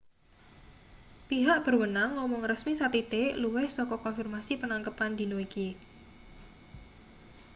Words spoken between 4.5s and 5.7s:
penangkepan dina iki